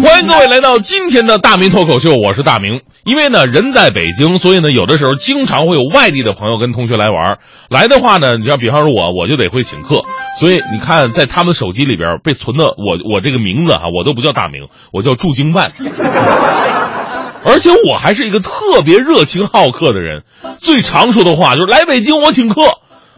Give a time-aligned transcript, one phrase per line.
[0.00, 2.80] 欢迎各位来到今天的大明脱口秀，我是大明。
[3.04, 7.38] 因为呢人在北京，所以呢有的时候经常会有外地的朋友跟同学来玩。
[7.68, 10.02] 来的话呢，你像比方说我，我就得会请客。
[10.40, 15.72] 所以你看，在他们手机里边被存的我我这个名字啊，我都不叫大明，我叫驻京办。
[17.44, 20.22] 而且我还是一个特别热情好客的人，
[20.60, 22.62] 最常说的话就是来北京我请客。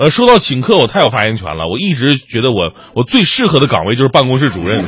[0.00, 1.68] 呃，说到请客，我太有发言权了。
[1.70, 4.84] 我一直觉得我我最适合的岗位就是办公室主任。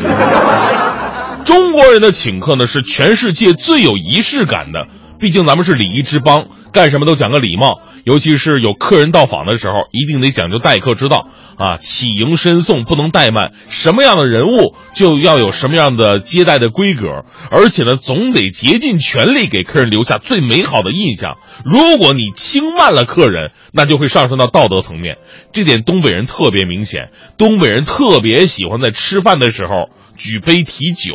[1.45, 4.87] 中国人的请客呢，是全世界最有仪式感的。
[5.19, 7.81] 毕竟咱们是礼仪之邦，干什么都讲个礼貌。
[8.05, 13.51] 尤其是有客人到访的时候，一定得讲究待客之道啊，起迎身送不能怠慢。
[13.69, 21.37] 什么样的人物就要有什么样的接待的规格，而且呢，总得竭尽全力给客人留下最美好的印象。
[21.65, 25.19] 如果你轻慢了客人，那就会上升到道德层面。
[25.53, 31.15] 这点东北人特别明显，东北人特别喜欢在吃饭的时候举杯提酒。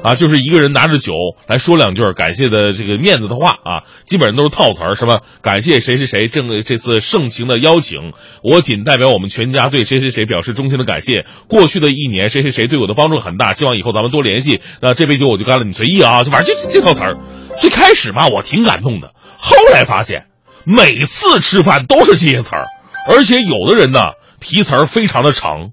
[0.00, 1.12] 啊，就是一个人拿着酒
[1.48, 8.12] 来说两句感谢的这个面子的话啊，基本上都是套词儿，什么感谢谁谁谁正这次盛情的邀请，
[8.44, 11.26] 我仅代表我们全家对谁谁谁表示衷心的感谢。
[11.48, 14.60] 过去的一年，谁谁谁对我的帮助很大，希望以后咱们多联系。
[14.80, 17.16] 那这杯酒我就干了，你随意啊，就反正就这套词儿。
[17.60, 20.26] 最开始嘛，我挺感动的，后来发现
[20.64, 22.66] 每次吃饭都是这些词儿，
[23.10, 24.00] 而且有的人呢
[24.38, 25.70] 提词儿非常的长，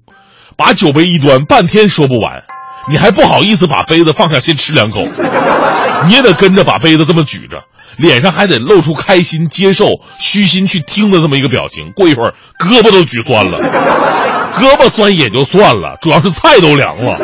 [0.56, 2.42] 把酒杯一端，半天说不完。
[2.88, 5.06] 你还不好意思把杯子放下，先吃两口，
[6.06, 7.64] 你也得跟着把杯子这么举着，
[7.96, 11.92] 脸上还得露出开心、接受、虚心去听的这么一个表情。
[11.96, 13.58] 过一会儿，胳膊都举酸了，
[14.60, 17.18] 胳膊酸也就算了，主要是菜都凉了。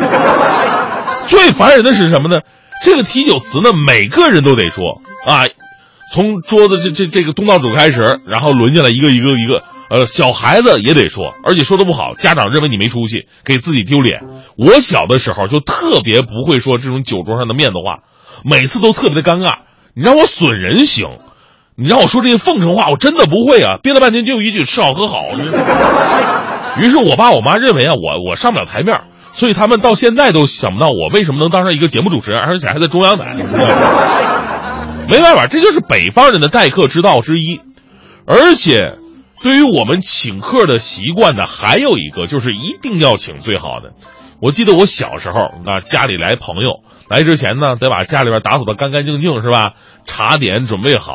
[1.29, 2.41] 最烦人的是什么呢？
[2.83, 5.45] 这个提酒词呢，每个人都得说啊，
[6.11, 9.63] 从桌子这这这个东道主开始，然后轮下来一个一个一个。
[9.89, 14.21] 呃，小孩子也得说，而且说的不好，家长认为你没出息，给自己丢脸。
[14.57, 17.99] 我小的时候就特别不会说这种酒桌上的面子话，
[18.43, 19.55] 每次都特别的尴尬。
[19.93, 21.19] 你让我损人行，
[21.75, 25.19] 你让我说这些奉承话，我真的不会啊，憋了半天就一句吃好喝好。
[26.79, 29.01] 于是我爸我妈认为啊，我我上不了台面，
[29.33, 33.35] 所以他们到现在都想不到我为什么能当上一个节目主持人，而且还在中央台。
[35.07, 37.59] 没办法，这就是北方人的待客之道之一，
[38.25, 38.95] 而且。
[39.43, 43.91] 对于我们请客的习惯呢，还有一个就是一定要请最好的。
[44.41, 49.73] 我记得我小时候，那家里来朋友来之前呢，得把家里边打扫的干干净净，是吧？
[50.05, 51.13] 茶点准备好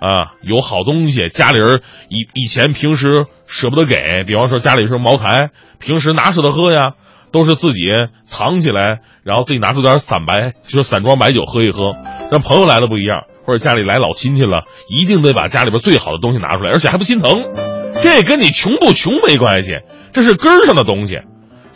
[0.00, 1.28] 啊，有好东西。
[1.28, 5.50] 家里人以以前平时舍不得给，比方说家里是茅台，
[5.80, 6.92] 平时哪舍得喝呀？
[7.32, 7.80] 都是自己
[8.24, 11.94] 藏起来，然后自己拿出点散白，就是散装白酒喝一喝。
[12.30, 13.22] 但朋友来了不一样。
[13.44, 17.44] 或者家里来老亲戚了，一定得把家里边最好的东西拿出来，而且还不心疼。
[18.02, 19.80] 这跟你穷不穷没关系，
[20.12, 21.20] 这是根儿上的东西。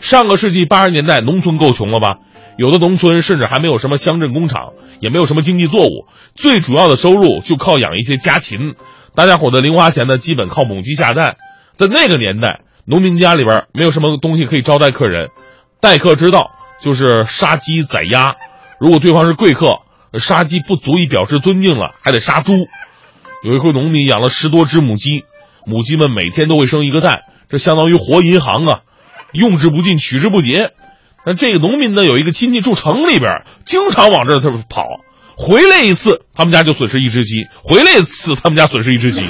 [0.01, 2.19] 上个世纪八十年代，农村够穷了吧？
[2.57, 8.75] 有的农村甚至还没有什么乡镇工厂，也没有什么经济作物，最主要的收入就靠养一些家禽。
[9.15, 11.37] 大家伙的零花钱呢，基本靠母鸡下蛋。
[11.73, 15.29] 在那个年代，农民家里边没有什么东西可以招待客人，
[15.81, 16.51] 待客之道
[16.83, 18.37] 就是杀鸡宰鸭。
[18.81, 19.81] 如果对方是贵客。
[20.19, 22.53] 杀鸡不足以表示尊敬了，还得杀猪。
[23.43, 25.25] 有一户农民养了十多只母鸡，
[25.67, 28.81] 母鸡们每天都会生一个蛋，这相当于活银行啊，
[29.33, 30.71] 用之不尽，取之不竭。
[31.25, 34.85] 那这个农民呢，有一个亲戚住城里边，经常往这儿跑，
[35.37, 39.27] 回来一次他们家就损失一只鸡，回来一次他们家损失一只鸡。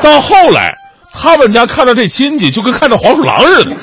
[0.00, 0.74] 到后来，
[1.12, 3.74] 他们家看到这亲戚就跟看到黄鼠狼似的。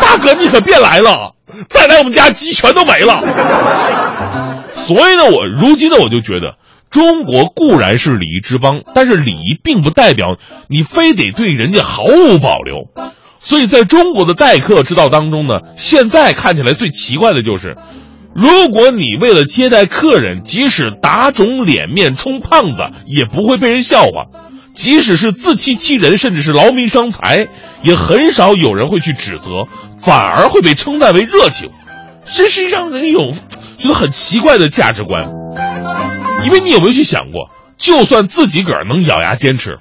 [0.00, 1.34] 大哥，你可别来了，
[1.68, 4.45] 再来我们家鸡全都没了。
[4.86, 6.56] 所以呢，我如今呢，我就觉得，
[6.90, 10.36] 中国固然是礼仪之邦，但是礼仪并不代表
[10.68, 12.84] 你非得对人家毫无保留。
[13.40, 17.76] 所以，在中国的待客之道当中呢，现在看起来最奇怪的就是，
[18.32, 24.30] 如果你为了接待客人，即使打肿脸面充胖子，也不会被人笑话；
[24.74, 27.48] 即使是自欺欺人，甚至是劳民伤财，
[27.82, 29.66] 也很少有人会去指责，
[30.00, 31.70] 反而会被称赞为热情。
[32.34, 33.32] 这是让人有。
[33.86, 35.30] 一个很奇怪的价值观，
[36.44, 39.78] 因为你有没有去想过，就算自己个儿能咬牙坚持，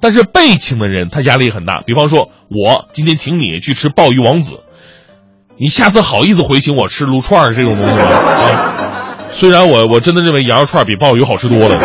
[0.00, 1.82] 但是被请的人他压力很大。
[1.84, 4.60] 比方说，我今天请你去吃鲍鱼王子，
[5.58, 8.02] 你下次好意思回请我吃撸串这种东西吗？
[8.02, 11.78] 啊，虽然我我真的认为羊肉串比鲍鱼好吃多了。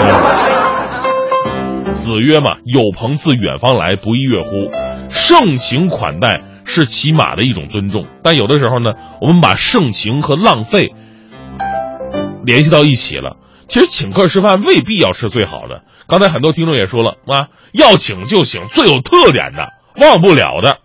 [1.95, 4.71] 子曰嘛，有朋自远方来，不亦乐乎？
[5.09, 10.93] 盛情款待是起码的一种尊重，但有的时候呢，我们把盛情和浪费。
[12.47, 13.35] 联系到一起了，
[13.67, 15.83] 其实请客吃饭未必要吃最好的。
[16.07, 20.77] 刚才很多听众也说了啊，要请就请最有特点的、忘不了的。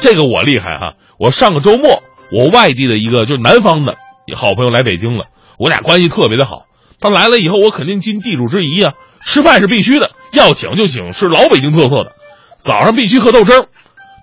[0.00, 0.94] 这个我厉害哈！
[1.16, 2.02] 我上个周末，
[2.32, 3.94] 我外地的一个就是南方的
[4.34, 5.26] 好朋友来北京了，
[5.56, 6.64] 我俩关系特别的好。
[7.00, 8.94] 他来了以后，我肯定尽地主之谊啊，
[9.24, 12.10] 吃饭是必须的，要请就请，是老北京特色的。
[12.58, 13.68] 早上必须喝豆汁儿，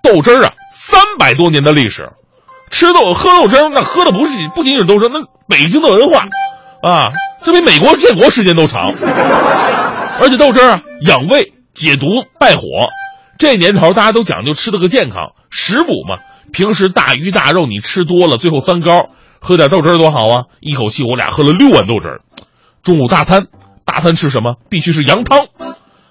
[0.03, 2.11] 豆汁儿啊，三百多年的历史，
[2.69, 6.25] 吃豆喝豆汁儿，那喝的不是不仅仅是豆汁儿，那北京的文化
[6.83, 7.11] 啊，
[7.43, 8.93] 这比美国建国时间都长。
[10.19, 12.05] 而且豆汁儿啊，养胃、解毒、
[12.39, 12.61] 败火。
[13.37, 16.19] 这年头大家都讲究吃的个健康，食补嘛。
[16.51, 20.43] 平时大鱼大肉你吃多了，最后三高，喝点豆汁儿多好啊！
[20.59, 22.21] 一口气我俩喝了六碗豆汁儿。
[22.83, 23.47] 中午大餐，
[23.85, 24.55] 大餐吃什么？
[24.69, 25.47] 必须是羊汤。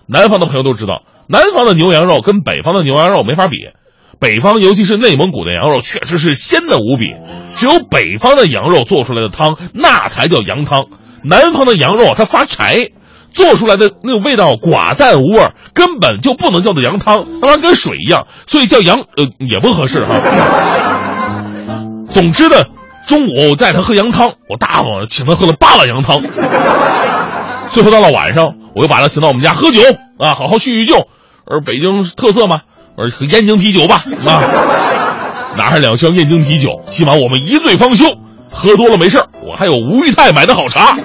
[0.06, 3.58] 南方的朋友都知道，南方的牛羊肉跟北方的牛羊肉没法比。
[4.20, 7.16] 北方尤其是内蒙古的羊肉，确实是鲜的无比。
[7.56, 10.86] 只有北方的羊肉做出来的汤，那才叫羊汤。
[11.24, 12.90] 南方的羊肉它发柴。
[13.32, 20.16] 做出来的那种味道寡淡无味，根本就不能叫做羊汤，那玩意跟水一样，所以叫羊呃也不合适哈。
[22.08, 22.56] 总之呢，
[23.06, 26.20] 中午我带他喝羊汤，我大方请他喝了八碗羊汤。
[27.68, 29.80] 最后到了晚上，我又把他请到我们家喝酒
[30.18, 31.06] 啊，好好叙叙旧。
[31.46, 32.62] 而北京特色嘛，
[32.96, 34.42] 我说喝燕京啤酒吧 啊，
[35.56, 38.06] 拿上两箱燕京啤酒，今晚我们一醉方休。
[38.52, 40.96] 喝多了没事我还有吴裕泰买的好茶。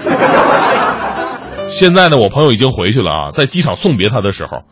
[1.70, 4.64] 现在呢，我朋友已经回去了啊，在机场送别他的时候，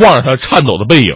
[0.00, 1.14] 望着他颤抖的背影，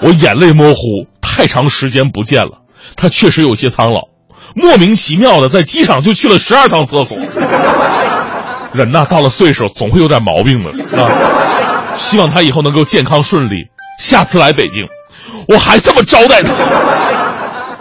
[0.00, 1.06] 我眼泪模糊。
[1.20, 2.58] 太长时间不见了，
[2.94, 4.08] 他确实有些苍老，
[4.54, 7.16] 莫名其妙的在机场就去了十二趟厕所。
[8.74, 11.10] 人呐，到了岁数总会有点毛病的啊。
[11.94, 13.68] 希望他以后能够健康顺利，
[14.02, 14.84] 下次来北京，
[15.46, 16.52] 我还这么招待他，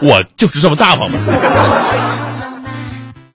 [0.04, 1.18] 我就是这么大方嘛。